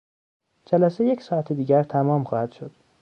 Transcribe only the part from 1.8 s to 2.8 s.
تمام خواهد شد.